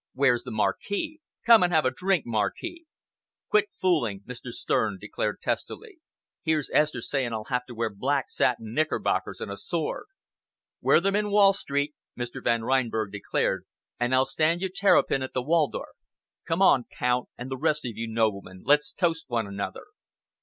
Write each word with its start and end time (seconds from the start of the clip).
Where's 0.13 0.43
the 0.43 0.49
Marquis? 0.49 1.19
Come 1.45 1.61
and 1.61 1.71
have 1.71 1.85
a 1.85 1.91
drink, 1.91 2.25
Marquis!" 2.25 2.87
"Quit 3.49 3.69
fooling," 3.79 4.21
Mr. 4.21 4.49
Stern 4.51 4.97
declared 4.99 5.41
testily. 5.43 5.99
"Here's 6.41 6.71
Esther 6.73 7.01
saying 7.01 7.33
I'll 7.33 7.43
have 7.53 7.67
to 7.67 7.75
wear 7.75 7.91
black 7.91 8.31
satin 8.31 8.73
knickerbockers 8.73 9.39
and 9.39 9.51
a 9.51 9.57
sword!" 9.57 10.05
"Wear 10.81 10.99
them 11.01 11.15
in 11.15 11.29
Wall 11.29 11.53
Street," 11.53 11.93
Mr. 12.17 12.43
Van 12.43 12.63
Reinberg 12.63 13.11
declared, 13.11 13.67
"and 13.99 14.15
I'll 14.15 14.25
stand 14.25 14.61
you 14.61 14.69
terrapin 14.69 15.21
at 15.21 15.33
the 15.35 15.43
Waldorf. 15.43 15.95
Come 16.47 16.63
on, 16.63 16.85
Count, 16.97 17.29
and 17.37 17.51
the 17.51 17.55
rest 17.57 17.85
of 17.85 17.95
you 17.95 18.07
noblemen. 18.07 18.63
Let's 18.65 18.91
toast 18.91 19.25
one 19.27 19.45
another." 19.45 19.85